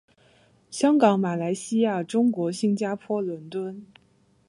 [0.71, 3.85] 香港马来西亚中国新加坡伦敦